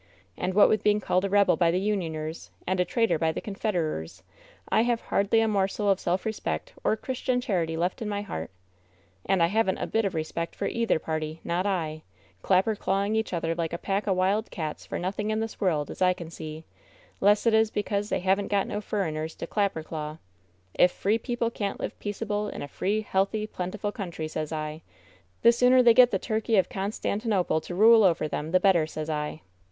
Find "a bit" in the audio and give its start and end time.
9.77-10.03